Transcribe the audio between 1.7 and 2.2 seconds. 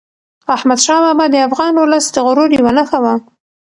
ولس د